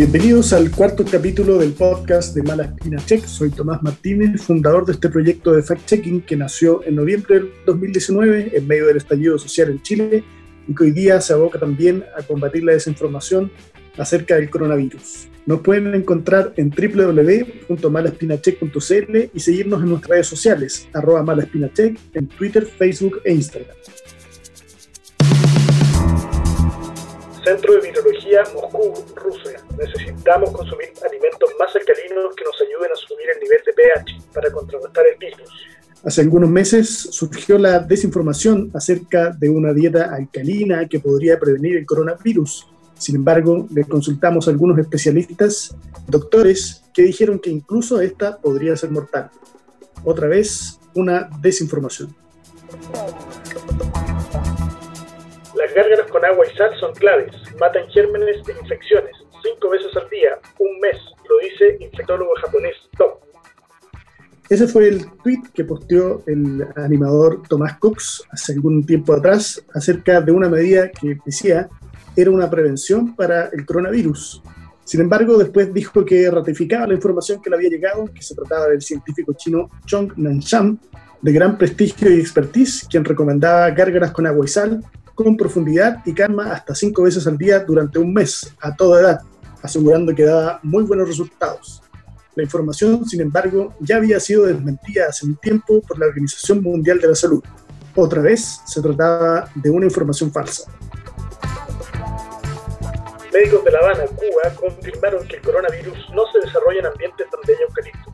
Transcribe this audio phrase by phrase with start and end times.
[0.00, 3.26] Bienvenidos al cuarto capítulo del podcast de Mala Espina Check.
[3.26, 8.56] Soy Tomás Martínez, fundador de este proyecto de fact-checking que nació en noviembre del 2019
[8.56, 10.24] en medio del estallido social en Chile
[10.66, 13.52] y que hoy día se aboca también a combatir la desinformación
[13.98, 15.28] acerca del coronavirus.
[15.44, 22.64] Nos pueden encontrar en www.malaspinacheck.cl y seguirnos en nuestras redes sociales, arroba malaspinacheck, en Twitter,
[22.64, 23.76] Facebook e Instagram.
[27.44, 29.49] Centro de Virología Moscú, Rusia.
[29.80, 34.50] Necesitamos consumir alimentos más alcalinos que nos ayuden a subir el nivel de pH para
[34.50, 35.50] contrarrestar el virus.
[36.04, 41.86] Hace algunos meses surgió la desinformación acerca de una dieta alcalina que podría prevenir el
[41.86, 42.68] coronavirus.
[42.94, 45.74] Sin embargo, le consultamos a algunos especialistas,
[46.06, 49.30] doctores, que dijeron que incluso esta podría ser mortal.
[50.04, 52.14] Otra vez, una desinformación.
[55.54, 60.08] Las gárgaras con agua y sal son claves, matan gérmenes e infecciones, cinco veces al
[60.10, 60.96] día, un mes,
[61.28, 63.20] lo dice infectólogo japonés Top.
[64.48, 70.20] Ese fue el tweet que posteó el animador Tomás Cox hace algún tiempo atrás acerca
[70.20, 71.68] de una medida que decía
[72.16, 74.42] era una prevención para el coronavirus.
[74.84, 78.66] Sin embargo, después dijo que ratificaba la información que le había llegado, que se trataba
[78.66, 80.80] del científico chino Chong Nanshan,
[81.22, 84.82] de gran prestigio y expertise, quien recomendaba gárgaras con agua y sal,
[85.24, 89.20] con profundidad y calma hasta cinco veces al día durante un mes, a toda edad,
[89.62, 91.82] asegurando que daba muy buenos resultados.
[92.34, 97.00] La información, sin embargo, ya había sido desmentida hace un tiempo por la Organización Mundial
[97.00, 97.42] de la Salud.
[97.94, 100.70] Otra vez se trataba de una información falsa.
[103.32, 107.52] Médicos de La Habana, Cuba, confirmaron que el coronavirus no se desarrolla en ambientes donde
[107.52, 108.12] haya eucalipto.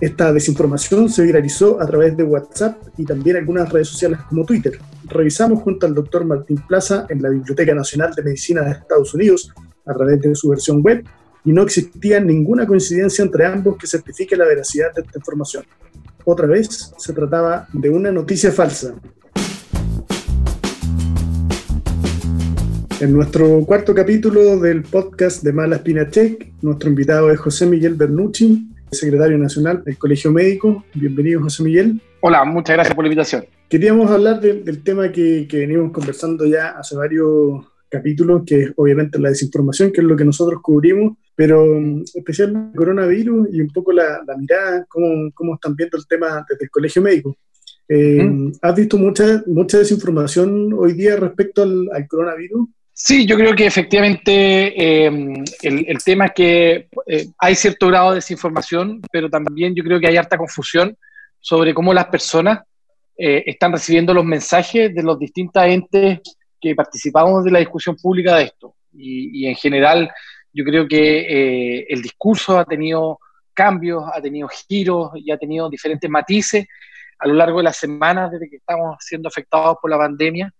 [0.00, 4.78] Esta desinformación se viralizó a través de WhatsApp y también algunas redes sociales como Twitter.
[5.12, 9.52] Revisamos junto al doctor Martín Plaza en la Biblioteca Nacional de Medicina de Estados Unidos
[9.84, 11.04] a través de su versión web
[11.44, 15.64] y no existía ninguna coincidencia entre ambos que certifique la veracidad de esta información.
[16.24, 18.94] Otra vez se trataba de una noticia falsa.
[22.98, 27.96] En nuestro cuarto capítulo del podcast de Mala Espina Check, nuestro invitado es José Miguel
[27.96, 30.84] Bernucci, secretario nacional del Colegio Médico.
[30.94, 32.00] Bienvenido, José Miguel.
[32.20, 33.44] Hola, muchas gracias por la invitación.
[33.72, 39.18] Queríamos hablar del tema que, que, venimos conversando ya hace varios capítulos, que es obviamente
[39.18, 43.70] la desinformación, que es lo que nosotros cubrimos, pero mm, especialmente el coronavirus y un
[43.70, 47.34] poco la, mirada, cómo, cómo, están viendo el tema desde el Colegio Médico.
[47.88, 52.68] Eh, ¿Has visto mucha, mucha desinformación hoy día respecto al, al coronavirus?
[52.92, 58.16] Sí, yo creo que efectivamente em, el, tema es que eh, hay cierto grado de
[58.16, 60.94] desinformación, pero también yo creo que hay harta confusión
[61.40, 62.60] sobre cómo las personas
[63.16, 66.20] eh, están recibiendo los mensajes de los distintos entes
[66.60, 68.74] que participamos de la discusión pública de esto.
[68.94, 70.10] Y, en general
[70.52, 73.18] yo creo que eh, el discurso ha tenido
[73.54, 76.66] cambios, ha tenido giros y ha tenido diferentes matices
[77.18, 80.52] a lo largo de las semanas desde que estamos siendo afectados por la pandemia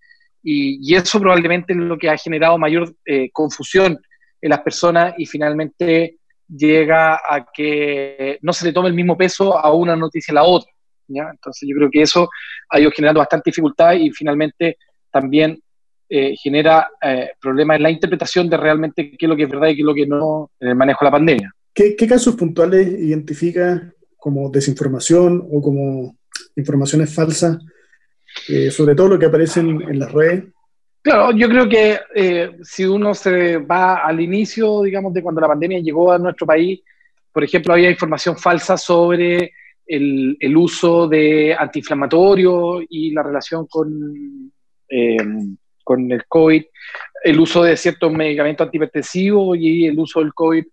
[0.43, 3.99] y, eso probablemente es lo que ha generado mayor eh, confusión
[4.41, 6.17] en las personas y finalmente
[6.49, 10.45] llega a que no se le tome el mismo peso a una noticia a la
[10.45, 10.71] otra.
[11.15, 11.29] ¿Ya?
[11.31, 12.29] Entonces yo creo que eso
[12.69, 14.79] ha ido generando bastante dificultad y finalmente
[15.11, 15.61] también
[16.09, 19.69] eh, genera eh, problemas en la interpretación de realmente qué es lo que es verdad
[19.69, 21.55] y qué es lo que no en el manejo de la pandemia.
[21.75, 26.17] ¿Qué, qué casos puntuales identifica como desinformación o como
[26.55, 27.59] informaciones falsas
[28.49, 30.45] eh, sobre todo lo que aparece en, las redes?
[31.03, 35.49] Claro, yo creo que eh, si uno se va al inicio, digamos, de cuando la
[35.49, 36.81] pandemia llegó a nuestro país,
[37.33, 39.53] por ejemplo, había información falsa sobre
[39.93, 44.51] el, el uso de antiinflamatorios y la relación con,
[44.89, 45.17] eh,
[45.85, 46.65] con el COVID,
[47.25, 50.65] el uso de ciertos medicamentos antihipertensivos y el uso del COVID.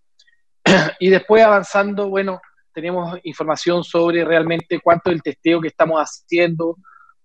[1.00, 2.40] Y después avanzando, bueno,
[2.74, 6.78] tenemos información sobre realmente cuánto es el testeo que estamos haciendo,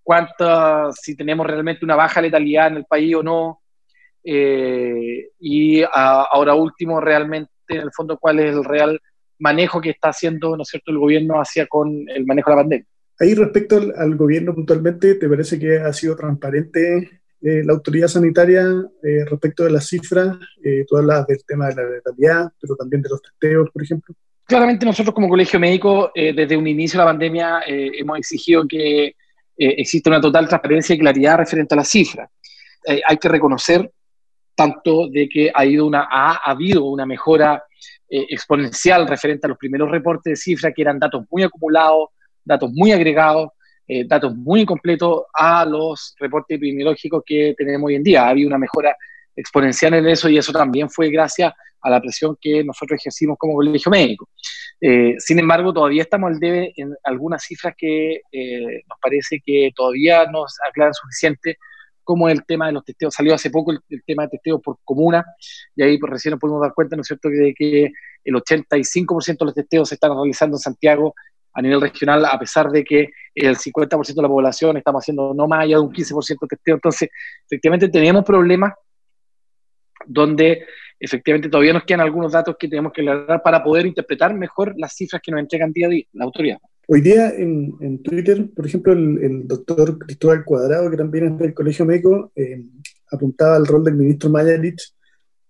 [0.02, 3.60] cuánta, si tenemos realmente una baja letalidad en el país o no.
[4.24, 9.00] Eh, y ahora último, realmente, en el fondo, cuál es el real
[9.38, 12.62] manejo que está haciendo, ¿no es cierto?, el gobierno hacia con el manejo de la
[12.62, 12.86] pandemia.
[13.20, 18.64] Ahí respecto al, gobierno puntualmente, ¿te parece que ha sido transparente eh, la autoridad sanitaria
[19.02, 20.36] eh, respecto de las cifras?
[20.88, 24.14] tú hablas del tema de la letalidad, pero también de los testeos, por ejemplo.
[24.46, 29.14] Claramente nosotros como colegio médico, desde un inicio de la pandemia, hemos exigido que
[29.56, 32.30] eh, existe una total transparencia y claridad referente a las cifras.
[32.86, 33.90] Eh, hay que reconocer
[34.54, 37.64] tanto de que ha, ido una, ha, habido una mejora
[38.16, 42.08] eh, exponencial referente a los primeros reportes de cifras, que eran datos muy acumulados,
[42.44, 43.50] datos muy agregados,
[44.06, 48.24] datos muy incompletos a los reportes epidemiológicos que tenemos hoy en día.
[48.24, 48.96] Ha habido una mejora
[49.36, 51.52] exponencial en eso y eso también fue gracias
[51.84, 54.28] a la presión que nosotros ejercimos como colegio médico.
[54.80, 59.70] Eh, sin embargo, todavía estamos al debe en algunas cifras que eh, nos parece que
[59.76, 61.58] todavía nos aclaran suficiente,
[62.04, 63.14] como el tema de los testeos.
[63.14, 65.24] Salió hace poco el, tema de testeos por comuna,
[65.74, 67.90] y ahí pues, recién nos pudimos dar cuenta, ¿no es cierto?, de que
[68.24, 71.14] el 85% de los testeos se están realizando en Santiago
[71.54, 75.46] a nivel regional, a pesar de que el 50% de la población estamos haciendo no
[75.46, 76.74] más allá de un 15% de testeo.
[76.74, 77.10] Entonces,
[77.46, 78.72] efectivamente, tenemos problemas
[80.06, 80.66] donde
[80.98, 84.94] efectivamente todavía nos quedan algunos datos que tenemos que lograr para poder interpretar mejor las
[84.94, 86.58] cifras que nos entregan día a día la autoridad.
[86.86, 91.54] Hoy día en, en Twitter, por ejemplo, el, doctor Cristóbal Cuadrado, que también es del
[91.54, 92.62] Colegio Médico, eh,
[93.10, 94.92] apuntaba al rol del ministro Mayalich,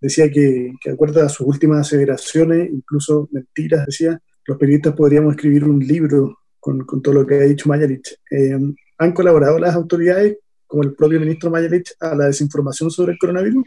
[0.01, 5.35] decía que, que, de acuerdo a sus últimas aseveraciones, incluso mentiras, decía, los periodistas podríamos
[5.35, 8.17] escribir un libro con, con todo lo que ha dicho Mayalich.
[8.31, 8.57] Eh,
[8.99, 13.65] ¿Han colaborado las autoridades, como el propio ministro Mayalich, a la desinformación sobre el coronavirus?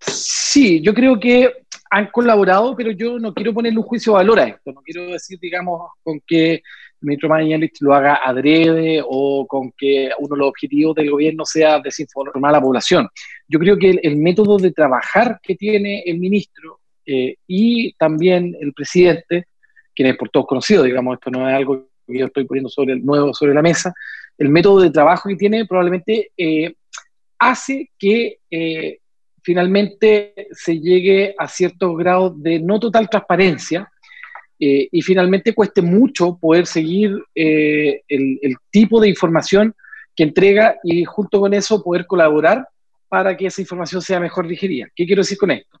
[0.00, 1.52] Sí, yo creo que
[1.90, 4.72] han colaborado, pero yo no quiero ponerle un juicio de valor a esto.
[4.72, 6.62] No quiero decir, digamos, con que el
[7.00, 11.80] ministro Mañalich lo haga adrede o con que uno de los objetivos del gobierno sea
[11.80, 13.08] desinformar a la población.
[13.46, 18.72] Yo creo que el, método de trabajar que tiene el ministro eh, y también el
[18.72, 19.46] presidente,
[19.94, 22.94] quien es por todos conocido, digamos, esto no es algo que yo estoy poniendo sobre
[22.94, 23.94] el nuevo sobre la mesa,
[24.36, 26.74] el método de trabajo que tiene probablemente eh,
[27.38, 28.98] hace que eh,
[29.42, 33.90] finalmente se llegue a cierto grado de no total transparencia
[34.60, 39.74] eh, y finalmente cueste mucho poder seguir eh, el, tipo de información
[40.16, 42.66] que entrega y junto con eso poder colaborar
[43.08, 44.88] para que esa información sea mejor digerida.
[44.94, 45.80] ¿Qué quiero decir con esto?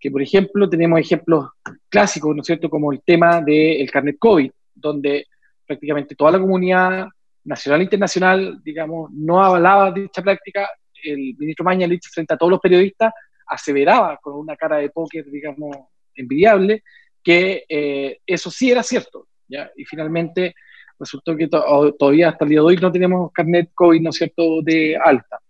[0.00, 1.50] Que, por ejemplo, tenemos ejemplos
[1.88, 5.26] clásicos, ¿no es cierto?, como el tema del carnet COVID, donde
[5.66, 7.06] prácticamente toda la comunidad
[7.44, 10.68] nacional e internacional, digamos, no avalaba dicha práctica
[11.04, 13.12] el ministro Mañalich, frente a todos los periodistas,
[13.46, 15.76] aseveraba con una cara de póker, digamos,
[16.14, 16.82] envidiable,
[17.22, 19.28] que eh, eso sí era cierto.
[19.76, 20.54] Y finalmente
[20.98, 24.62] resultó que todavía hasta el día de hoy no tenemos carnet COVID, ¿no es cierto?,
[24.62, 25.40] de alta.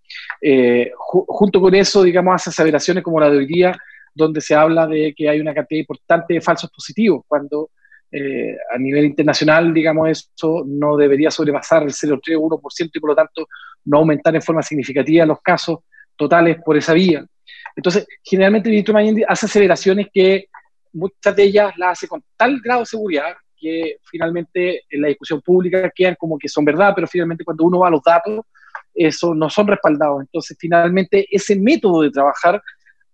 [0.40, 3.76] Eh, junto con eso, digamos, hace aseveraciones como la de hoy día,
[4.14, 7.70] donde se habla de que hay una cantidad importante de falsos positivos, cuando
[8.10, 13.48] eh, a nivel internacional, digamos, eso no debería sobrepasar el 0,3 y por lo tanto
[13.86, 15.80] no aumentar en forma significativa los casos
[16.16, 17.24] totales por esa vía.
[17.76, 20.46] Entonces, generalmente el ministro Mayende hace aceleraciones que
[20.92, 25.40] muchas de ellas las hace con tal grado de seguridad que finalmente en la discusión
[25.40, 28.44] pública quedan como que son verdad, pero finalmente cuando uno va a los datos,
[28.94, 30.20] eso no son respaldados.
[30.20, 32.62] Entonces, finalmente, ese método de trabajar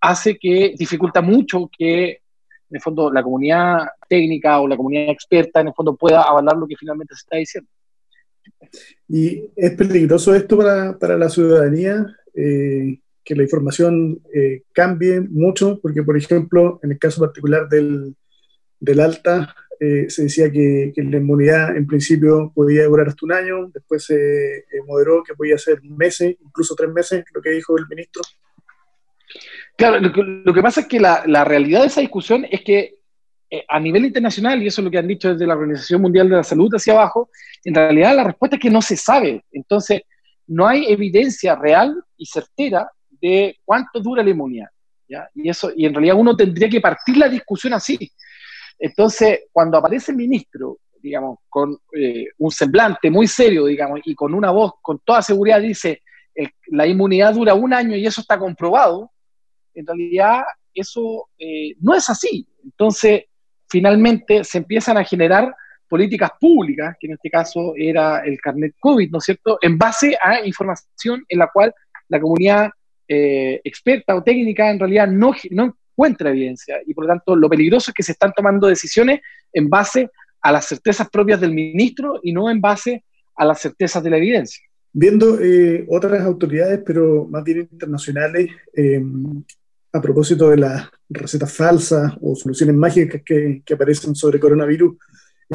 [0.01, 2.20] hace que dificulta mucho que,
[2.71, 6.57] en el fondo, la comunidad técnica o la comunidad experta, en el fondo, pueda avalar
[6.57, 7.71] lo que finalmente se está diciendo.
[9.09, 12.07] ¿Y es peligroso esto para, para la ciudadanía?
[12.35, 18.15] Eh, que la información eh, cambie mucho, porque por ejemplo, en el caso particular del,
[18.79, 23.33] del alta, eh, se decía que, que, la inmunidad en principio podía durar hasta un
[23.33, 27.87] año, después se moderó que podía ser meses, incluso tres meses, lo que dijo el
[27.89, 28.23] ministro.
[29.81, 32.99] Claro, lo que, lo que pasa es que la, realidad de esa discusión es que
[33.49, 36.29] eh, a nivel internacional, y eso es lo que han dicho desde la Organización Mundial
[36.29, 37.31] de la Salud hacia abajo,
[37.65, 39.43] en realidad la respuesta es que no se sabe.
[39.51, 40.03] Entonces,
[40.49, 44.69] no hay evidencia real y certera de cuánto dura la inmunidad.
[45.35, 47.99] Y, eso, y en realidad uno tendría que partir la discusión así.
[48.79, 54.35] Entonces, cuando aparece el ministro, digamos, con eh, un semblante muy serio, digamos, y con
[54.35, 56.03] una voz con toda seguridad dice,
[56.67, 59.11] la inmunidad dura un año y eso está comprobado,
[59.75, 60.43] en realidad
[60.75, 62.47] eso eh, no es así.
[62.65, 63.25] Entonces,
[63.69, 65.55] finalmente se empiezan a generar
[65.89, 70.17] políticas públicas, que en este caso era el carnet COVID, ¿no es cierto?, en base
[70.23, 71.75] a información en la cual
[72.09, 72.71] la comunidad
[73.09, 77.49] eh, experta o técnica en realidad no, no encuentra evidencia y por lo tanto lo
[77.49, 79.21] peligroso es que se están tomando decisiones
[79.53, 80.09] en base
[80.41, 84.17] a las certezas propias del ministro y no en base a las certezas de la
[84.17, 84.65] evidencia.
[84.93, 89.03] Viendo eh, otras autoridades, pero más bien internacionales, eh,
[89.93, 94.97] a propósito de las recetas falsas o soluciones mágicas que, que aparecen sobre coronavirus,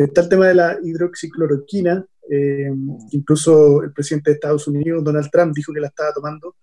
[0.03, 2.05] está el tema de la hidroxicloroquina.
[2.29, 2.71] Eh,
[3.11, 6.55] incluso el presidente de Estados Unidos, Donald Trump, dijo que la estaba tomando.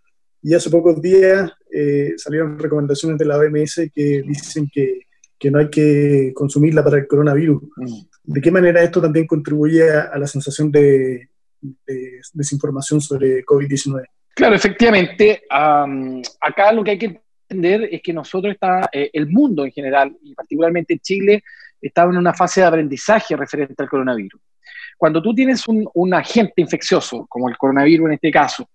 [0.42, 5.02] Y hace pocos días eh, salieron recomendaciones de la OMS que dicen que,
[5.38, 7.62] que, no hay que consumirla para el coronavirus.
[7.76, 8.00] Mm.
[8.24, 11.28] ¿De qué manera esto también contribuye a, la sensación de,
[11.60, 14.04] de desinformación sobre COVID-19?
[14.34, 15.42] Claro, efectivamente.
[15.48, 17.20] acá lo que hay que
[17.52, 21.42] entender es que nosotros está, eh, el mundo en general, y particularmente Chile,
[21.80, 24.40] estaba en una fase de aprendizaje referente al coronavirus.
[24.96, 28.68] Cuando tú tienes un, agente infeccioso, como el coronavirus en este caso,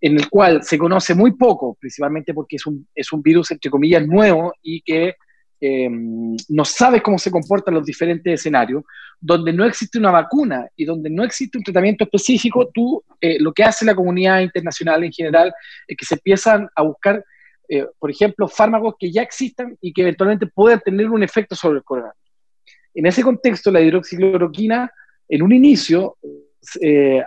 [0.00, 3.70] en el cual se conoce muy poco, principalmente porque es un, es un virus, entre
[3.70, 5.14] comillas, nuevo y que
[5.58, 8.84] eh, no sabe cómo se comportan los diferentes escenarios,
[9.18, 13.52] donde no existe una vacuna y donde no existe un tratamiento específico, tú eh, lo
[13.52, 15.52] que hace la comunidad internacional en general
[15.86, 17.24] es que se empiezan a buscar,
[17.68, 21.78] eh, por ejemplo, fármacos que ya existan y que eventualmente puedan tener un efecto sobre
[21.78, 22.32] el coronavirus.
[22.94, 24.90] En ese contexto, la hidroxicloroquina,
[25.28, 26.16] en un inicio,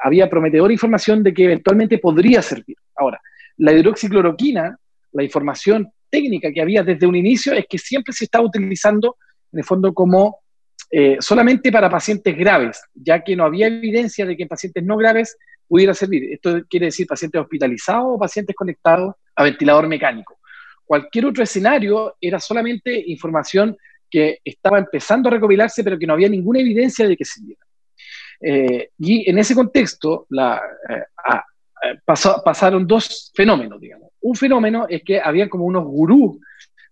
[0.03, 2.75] había prometedora información de que eventualmente podría servir.
[2.95, 3.21] Ahora,
[3.57, 4.77] la hidroxicloroquina,
[5.11, 9.17] la información técnica que había desde un inicio es que siempre se estaba utilizando,
[9.51, 10.39] en el fondo, como
[10.91, 14.97] eh, solamente para pacientes graves, ya que no había evidencia de que en pacientes no
[14.97, 16.33] graves pudiera servir.
[16.33, 20.39] Esto quiere decir pacientes hospitalizados o pacientes conectados a ventilador mecánico.
[20.85, 23.77] Cualquier otro escenario era solamente información
[24.09, 27.61] que estaba empezando a recopilarse, pero que no había ninguna evidencia de que sirviera.
[28.41, 35.19] Eh, y en ese contexto la, eh, pasaron dos fenómenos, digamos un fenómeno es que
[35.19, 36.37] había como unos gurús,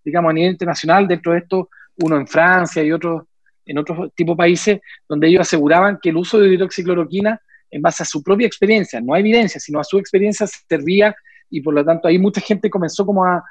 [0.04, 3.28] digamos, a nivel internacional, dentro de esto, uno en Francia y otro
[3.66, 8.04] en otros tipos de países, donde ellos aseguraban que el uso de hidroxicloroquina, en base
[8.04, 11.14] a su propia experiencia, no a evidencia, sino a su experiencia, servía
[11.50, 13.44] y por lo tanto ahí mucha gente comenzó como a,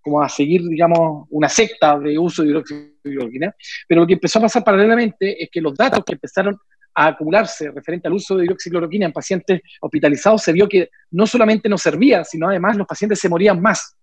[0.00, 3.54] como a seguir, digamos, una secta de uso de hidroxicloroquina.
[3.86, 6.58] Pero lo que empezó a pasar paralelamente es que los datos que empezaron
[6.94, 11.68] a acumularse referente al uso de hidroxicloroquina en pacientes hospitalizados, se vio que no solamente
[11.68, 13.96] no servía, sino además los pacientes se morían más,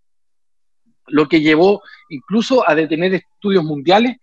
[1.08, 4.18] lo que llevó incluso a detener estudios mundiales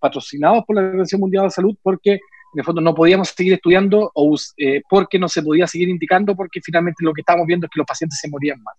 [0.00, 2.18] patrocinados por la Organización Mundial de la Salud porque
[2.56, 6.34] en el fondo no podíamos seguir estudiando o eh, porque no se podía seguir indicando
[6.34, 8.74] porque finalmente lo que estábamos viendo es que los pacientes se morían más.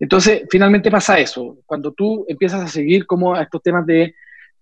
[0.00, 1.58] Entonces, finalmente pasa eso.
[1.66, 4.14] Cuando tú empiezas a seguir como estos temas de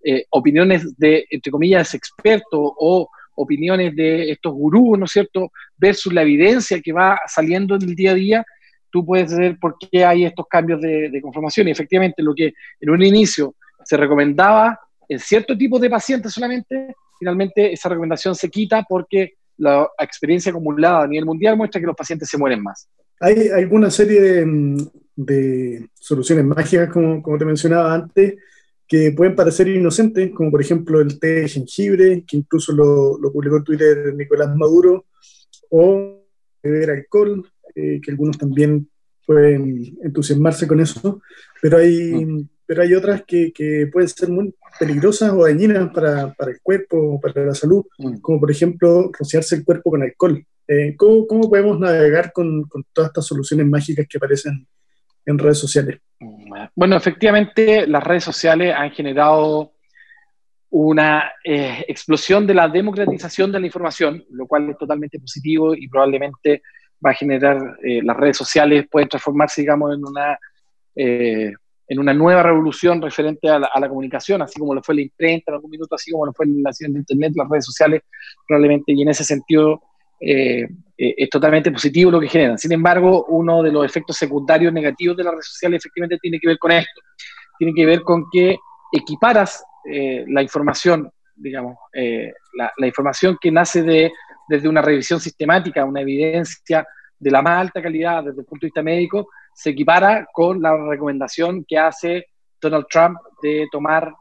[0.03, 6.13] eh, opiniones de, entre comillas, expertos o opiniones de estos gurús, ¿no es cierto?, versus
[6.13, 8.45] la evidencia que va saliendo en el día a día,
[8.91, 11.69] tú puedes ver por qué hay estos cambios de, conformación.
[11.69, 16.97] Y efectivamente, lo que en un inicio se recomendaba en cierto tipo de pacientes solamente,
[17.23, 21.95] finalmente esa recomendación se quita porque la experiencia acumulada a nivel mundial muestra que los
[21.95, 22.89] pacientes se mueren más.
[23.21, 28.35] Hay alguna serie de, de soluciones mágicas, como, como te mencionaba antes,
[28.89, 33.33] que pueden parecer inocentes, como por ejemplo el té de jengibre, que incluso lo, lo
[33.33, 35.07] publicó en Twitter Nicolás Maduro,
[35.71, 36.25] o
[36.61, 38.89] beber alcohol, eh, que algunos también
[39.25, 41.23] pueden entusiasmarse con eso,
[41.61, 42.49] pero hay, mm.
[42.73, 47.21] Pero hay otras que, que, pueden ser muy peligrosas o dañinas para, para el cuerpo,
[47.21, 48.21] para la salud, mm.
[48.21, 50.43] como por ejemplo rociarse el cuerpo con alcohol.
[50.67, 54.67] Eh, ¿cómo, ¿cómo, podemos navegar con, con todas estas soluciones mágicas que aparecen
[55.27, 56.01] en redes sociales?
[56.75, 59.73] Bueno, efectivamente, las redes sociales han generado
[60.71, 65.89] una eh, explosión de la democratización de la información, lo cual es totalmente positivo y
[65.89, 66.63] probablemente
[67.05, 70.39] va a generar, eh, las redes sociales pueden transformarse, digamos, en una,
[70.97, 71.53] eh,
[71.89, 75.55] en una nueva revolución referente a la, comunicación, así como lo fue la imprenta en
[75.57, 78.03] algún minuto, así como lo fue la de Internet, las redes sociales,
[78.47, 79.83] probablemente, y en ese sentido
[80.21, 80.63] eh,
[80.97, 82.59] eh, es totalmente positivo lo que generan.
[82.59, 86.49] Sin embargo, uno de los efectos secundarios negativos de las redes sociales efectivamente tiene que
[86.49, 87.01] ver con esto.
[87.59, 88.57] Tiene que ver con que
[88.93, 91.77] equiparas eh, la información, digamos,
[92.55, 94.13] la, información que nace de,
[94.49, 96.87] desde una revisión sistemática, una evidencia
[97.19, 100.77] de la más alta calidad desde el punto de vista médico, se equipara con la
[100.77, 102.27] recomendación que hace
[102.61, 104.13] Donald Trump de tomar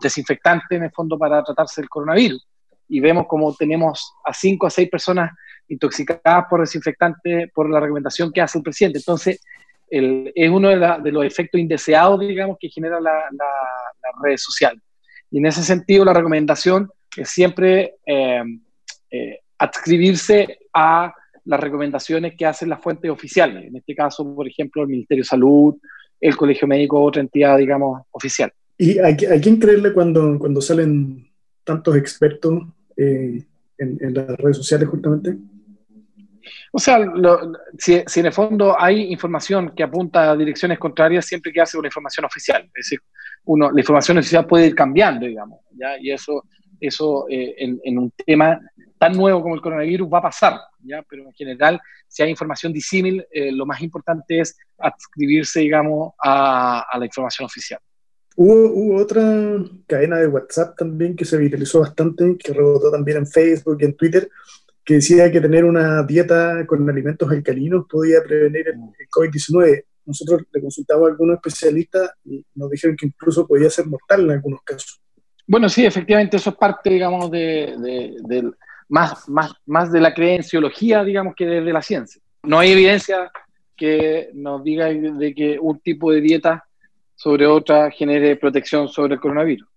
[0.00, 2.46] desinfectante en el fondo para tratarse del coronavirus
[2.88, 5.32] y vemos como tenemos a cinco a seis personas
[5.68, 8.98] intoxicadas por desinfectante por la recomendación que hace el presidente.
[8.98, 9.40] Entonces,
[9.90, 13.22] es uno de, los efectos indeseados, digamos, que genera la,
[14.22, 14.82] redes sociales.
[15.30, 18.42] Y en ese sentido, la recomendación es siempre eh,
[19.10, 21.12] eh, adscribirse a
[21.48, 23.64] las recomendaciones que hacen las fuentes oficiales.
[23.64, 25.74] En este caso, por ejemplo, el Ministerio de Salud,
[26.20, 28.52] el Colegio Médico, otra entidad, digamos, oficial.
[28.76, 31.26] ¿Y a, a quién creerle cuando, cuando salen
[31.64, 32.62] tantos expertos
[32.96, 33.42] eh,
[33.78, 35.36] en, las redes sociales justamente?
[36.70, 36.98] O sea,
[37.78, 41.88] si, en el fondo hay información que apunta a direcciones contrarias, siempre que hace una
[41.88, 42.62] información oficial.
[42.66, 43.00] Es decir,
[43.46, 45.98] uno, la información oficial puede ir cambiando, digamos, ¿ya?
[45.98, 46.44] y eso,
[46.78, 48.60] eso eh, en, un tema
[48.98, 51.02] tan nuevo como el coronavirus va a pasar, ¿ya?
[51.08, 56.96] pero en general, si hay información disímil, eh, lo más importante es adscribirse, digamos, a
[56.98, 57.80] la información oficial.
[58.40, 59.20] Hubo, otra
[59.88, 63.96] cadena de WhatsApp también que se viralizó bastante, que rebotó también en Facebook y en
[63.96, 64.30] Twitter,
[64.84, 68.78] que decía que tener una dieta con alimentos alcalinos podía prevenir el,
[69.10, 69.82] COVID-19.
[70.06, 74.30] Nosotros le consultamos a algunos especialistas y nos dijeron que incluso podía ser mortal en
[74.30, 75.02] algunos casos.
[75.44, 77.74] Bueno, sí, efectivamente, eso es parte, digamos, de,
[78.88, 82.20] más, más, más de la creenciología, digamos, que de, la ciencia.
[82.42, 83.30] no hay evidencia
[83.76, 86.64] que nos diga de que un tipo de dieta
[87.14, 89.68] sobre otra genere protección sobre el coronavirus.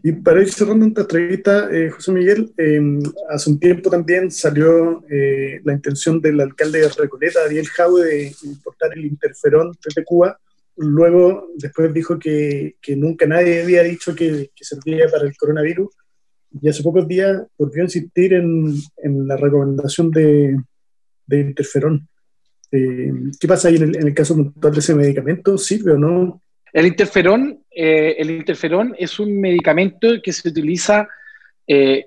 [0.00, 5.02] Y para ir cerrando esta entrevista, eh, José Miguel, em, hace un tiempo también salió
[5.10, 10.38] eh, la intención del alcalde de Recoleta, Ariel Jaue, de importar el interferón desde Cuba.
[10.76, 15.88] Luego, después dijo que, que nunca nadie había dicho que, que, servía para el coronavirus.
[16.60, 20.56] Y hace pocos días volvió a insistir en, en la recomendación de,
[21.26, 22.08] de interferón.
[22.72, 25.56] Eh, ¿Qué pasa ahí en el, en el caso puntual de ese medicamento?
[25.58, 26.42] ¿Sirve o no?
[26.72, 31.08] El interferón, eh, el interferón es un medicamento que se utiliza
[31.66, 32.06] eh,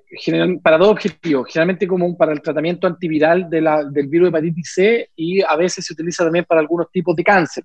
[0.61, 4.71] para dos objetivos, generalmente como para el tratamiento antiviral de la, del virus de hepatitis
[4.73, 7.63] C y a veces se utiliza también para algunos tipos de cáncer.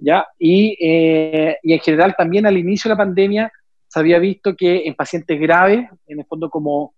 [0.00, 0.26] ¿ya?
[0.38, 3.52] Y, eh, y en general también al inicio de la pandemia
[3.94, 6.94] se había visto que en pacientes graves, en el fondo como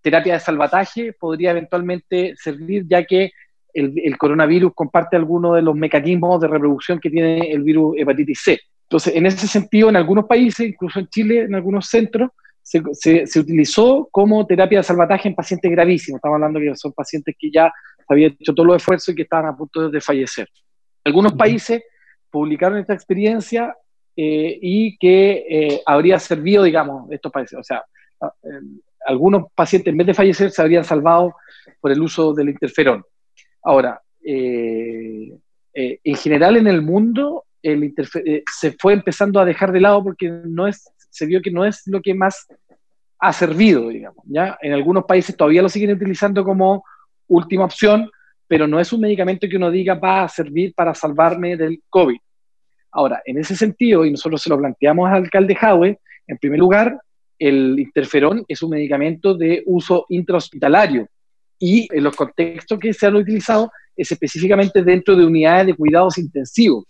[0.00, 3.32] terapia de salvataje, podría eventualmente servir ya que
[3.74, 8.60] el, coronavirus comparte algunos de los mecanismos de reproducción que tiene el virus hepatitis C.
[8.84, 12.30] Entonces, en ese sentido, en algunos países, incluso en Chile, en algunos centros,
[12.62, 12.80] se,
[13.26, 16.18] se, utilizó como terapia de salvataje en pacientes gravísimos.
[16.18, 17.72] Estamos hablando que son pacientes que ya
[18.06, 20.48] habían hecho todos los esfuerzos y que estaban a punto de fallecer.
[21.04, 21.82] Algunos países
[22.30, 23.74] publicaron esta experiencia
[24.16, 27.58] eh, y que eh, habría servido, digamos, estos países.
[27.58, 27.84] O sea,
[28.22, 28.60] eh,
[29.06, 31.34] algunos pacientes en vez de fallecer se habrían salvado
[31.80, 33.04] por el uso del interferón.
[33.62, 35.32] Ahora, eh,
[35.72, 37.94] en general en el mundo el
[38.52, 41.82] se fue empezando a dejar de lado porque no es, se vio que no es
[41.86, 42.46] lo que más
[43.18, 44.24] ha servido, digamos.
[44.26, 44.58] ¿ya?
[44.62, 46.84] En algunos países todavía lo siguen utilizando como
[47.28, 48.10] última opción,
[48.48, 52.18] pero no es un medicamento que uno diga va a servir para salvarme del COVID.
[52.92, 56.98] Ahora, en ese sentido, y nosotros se lo planteamos al alcalde Jaue, en primer lugar,
[57.38, 61.08] el interferón es un medicamento de uso intrahospitalario,
[61.60, 66.16] y en los contextos que se han utilizado es específicamente dentro de unidades de cuidados
[66.16, 66.84] intensivos.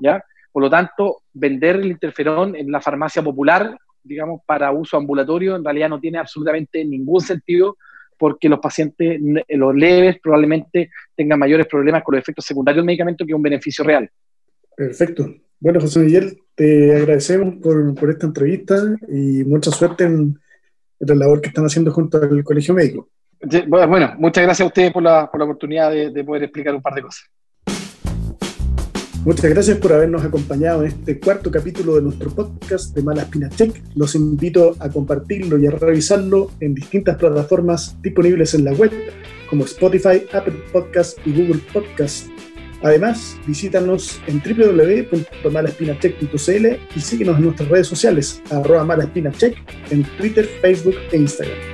[0.00, 0.22] ¿ya?
[0.50, 5.64] Por lo tanto, vender el interferón en la farmacia popular, digamos, para uso ambulatorio, en
[5.64, 7.76] realidad no tiene absolutamente ningún sentido
[8.18, 13.24] porque los pacientes, los leves, probablemente tengan mayores problemas con los efectos secundarios del medicamento
[13.24, 14.08] que un beneficio real.
[14.76, 15.34] Perfecto.
[15.60, 18.76] Bueno, José Miguel, te agradecemos por, por esta entrevista
[19.08, 20.38] y mucha suerte en,
[21.00, 23.08] en la labor que están haciendo junto al Colegio Médico.
[23.66, 26.82] Bueno, muchas gracias a ustedes por la, por la oportunidad de, de, poder explicar un
[26.82, 27.24] par de cosas.
[29.24, 33.82] Muchas gracias por habernos acompañado en este cuarto capítulo de nuestro podcast de Malas Check.
[33.94, 38.92] Los invito a compartirlo y a revisarlo en distintas plataformas disponibles en la web,
[39.48, 42.33] como Spotify, Apple Podcasts y Google Podcasts.
[42.84, 49.56] Además, visítanos en www.malaspinacheck.cl y síguenos en nuestras redes sociales, arroba malaspinacheck,
[49.90, 51.73] en Twitter, Facebook e Instagram.